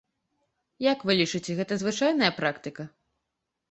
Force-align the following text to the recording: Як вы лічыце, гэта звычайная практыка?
Як 0.85 0.99
вы 1.11 1.17
лічыце, 1.21 1.51
гэта 1.61 1.73
звычайная 1.85 2.35
практыка? 2.43 2.93